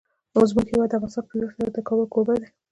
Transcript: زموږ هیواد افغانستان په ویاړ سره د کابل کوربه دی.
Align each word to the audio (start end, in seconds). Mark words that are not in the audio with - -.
زموږ 0.49 0.65
هیواد 0.71 0.95
افغانستان 0.97 1.25
په 1.27 1.33
ویاړ 1.35 1.49
سره 1.57 1.69
د 1.73 1.77
کابل 1.87 2.05
کوربه 2.13 2.35
دی. 2.41 2.47